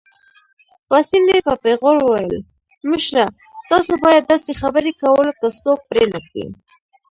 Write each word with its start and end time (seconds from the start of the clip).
پاسیني 0.87 1.37
په 1.47 1.53
پېغور 1.63 1.97
وویل: 2.01 2.35
مشره، 2.89 3.25
تاسو 3.69 3.91
باید 4.03 4.23
داسې 4.31 4.51
خبرې 4.61 4.91
کولو 5.01 5.31
ته 5.39 5.47
څوک 5.61 5.79
پرېنږدئ. 5.89 6.47